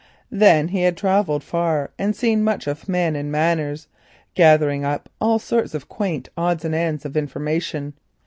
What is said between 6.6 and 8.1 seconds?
and ends of information.